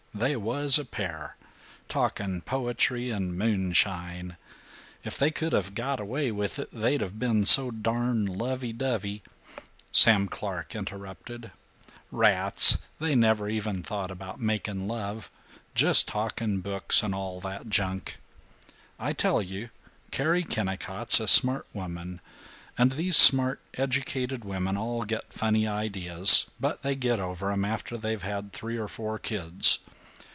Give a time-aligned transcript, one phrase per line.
[0.13, 1.35] They was a pair!
[1.87, 4.35] Talking poetry and moonshine!
[5.05, 9.23] If they could of got away with it, they'd of been so darn lovey dovey"
[9.93, 11.49] Sam Clark interrupted,
[12.11, 15.31] "Rats, they never even thought about making love,
[15.73, 18.17] Just talking books and all that junk.
[18.99, 19.69] I tell you,
[20.11, 22.19] Carrie Kennicott's a smart woman,
[22.77, 27.97] and these smart educated women all get funny ideas, but they get over 'em after
[27.97, 29.79] they've had three or four kids.